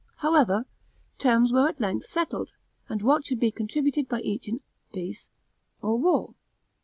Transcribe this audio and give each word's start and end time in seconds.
However, 0.15 0.65
terms 1.19 1.51
were 1.51 1.67
at 1.69 1.79
length 1.79 2.07
settled, 2.07 2.53
and 2.89 3.03
what 3.03 3.23
should 3.27 3.39
be 3.39 3.51
contributed 3.51 4.09
by 4.09 4.21
each 4.21 4.47
in 4.47 4.61
peace 4.91 5.29
or 5.79 5.99
war. 5.99 6.33